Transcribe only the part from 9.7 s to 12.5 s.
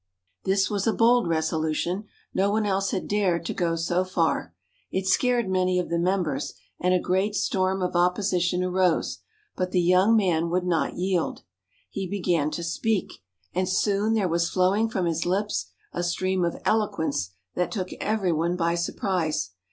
young man would not yield. He began